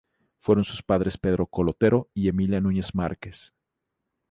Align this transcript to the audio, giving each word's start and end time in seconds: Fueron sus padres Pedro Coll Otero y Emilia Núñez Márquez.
Fueron 0.39 0.63
sus 0.63 0.81
padres 0.81 1.19
Pedro 1.19 1.45
Coll 1.45 1.69
Otero 1.69 2.09
y 2.15 2.27
Emilia 2.27 2.59
Núñez 2.59 2.95
Márquez. 2.95 3.53